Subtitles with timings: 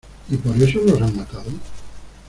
[0.31, 1.45] ¿y por eso los han matado?